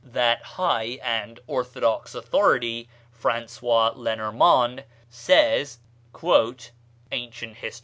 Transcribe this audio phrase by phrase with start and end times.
[0.03, 5.77] That high and orthodox authority, François Lenormant, says
[7.11, 7.79] ("Ancient Hist.